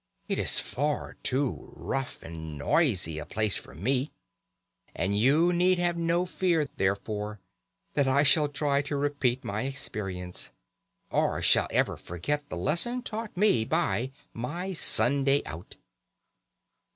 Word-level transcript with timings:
It 0.27 0.39
is 0.39 0.59
far 0.59 1.15
too 1.21 1.73
rough 1.75 2.23
and 2.23 2.57
noisy 2.57 3.19
a 3.19 3.25
place 3.27 3.55
for 3.55 3.75
me, 3.75 4.09
and 4.95 5.15
you 5.15 5.53
need 5.53 5.77
have 5.77 5.95
no 5.95 6.25
fear, 6.25 6.65
therefore, 6.65 7.39
that 7.93 8.07
I 8.07 8.23
shall 8.23 8.47
try 8.49 8.81
to 8.81 8.95
repeat 8.95 9.43
my 9.43 9.61
experience, 9.61 10.49
or 11.11 11.39
shall 11.43 11.67
ever 11.69 11.97
forget 11.97 12.49
the 12.49 12.57
lesson 12.57 13.03
taught 13.03 13.37
me 13.37 13.63
by 13.63 14.09
'my 14.33 14.73
Sunday 14.73 15.43
out'." 15.45 15.75